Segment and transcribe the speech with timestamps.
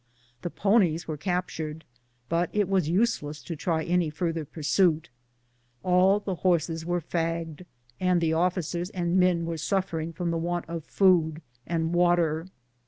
[0.41, 1.85] The ponies were captured,
[2.27, 5.11] but it was useless to try any further pursuit.
[5.83, 7.65] All the horses were fagged,
[7.99, 12.47] and the officers and men suffering from the want of food and water.